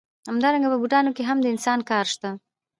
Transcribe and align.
همدارنګه 0.29 0.67
په 0.71 0.77
بوټانو 0.81 1.15
کې 1.15 1.23
هم 1.29 1.37
د 1.41 1.45
انسان 1.53 1.79
کار 1.89 2.05
شته 2.13 2.29